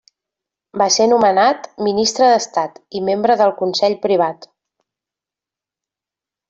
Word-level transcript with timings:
Va 0.81 0.87
ser 0.95 1.05
nomenat 1.11 1.67
Ministre 1.89 2.31
d'Estat 2.31 2.81
i 3.01 3.05
membre 3.11 3.39
del 3.43 3.55
Consell 3.63 3.99
Privat. 4.07 4.53